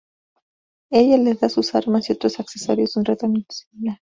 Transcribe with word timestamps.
Ella 1.01 1.19
les 1.19 1.39
da 1.41 1.45
a 1.45 1.49
sus 1.51 1.75
armas 1.75 2.09
y 2.09 2.13
otros 2.13 2.39
accesorios 2.39 2.95
un 2.95 3.03
tratamiento 3.03 3.53
similar. 3.53 3.99